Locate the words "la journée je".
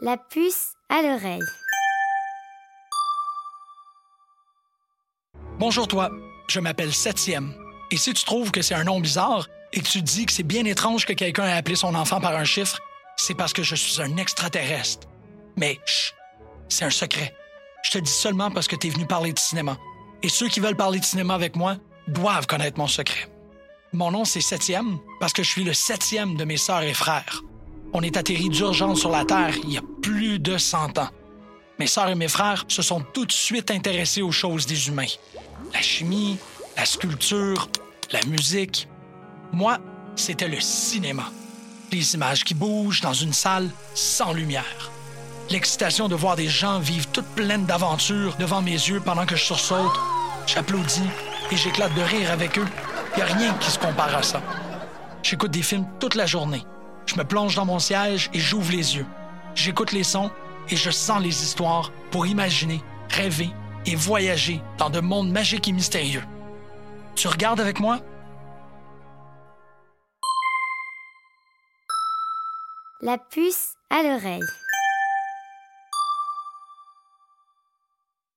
56.14-57.16